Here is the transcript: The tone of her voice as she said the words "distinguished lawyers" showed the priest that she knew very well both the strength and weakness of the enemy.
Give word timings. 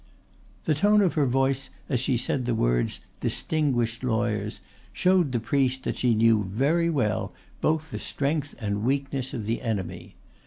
The 0.65 0.73
tone 0.73 1.01
of 1.01 1.13
her 1.13 1.27
voice 1.27 1.69
as 1.87 1.99
she 1.99 2.17
said 2.17 2.45
the 2.47 2.55
words 2.55 3.01
"distinguished 3.19 4.03
lawyers" 4.03 4.61
showed 4.91 5.31
the 5.31 5.39
priest 5.39 5.83
that 5.83 5.99
she 5.99 6.15
knew 6.15 6.43
very 6.43 6.89
well 6.89 7.33
both 7.61 7.91
the 7.91 7.99
strength 7.99 8.55
and 8.57 8.83
weakness 8.83 9.31
of 9.35 9.45
the 9.45 9.61
enemy. 9.61 10.15